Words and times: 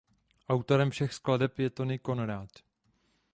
Autorem 0.49 0.89
všech 0.89 1.13
skladeb 1.13 1.59
je 1.59 1.69
Tony 1.69 1.99
Conrad. 2.05 2.49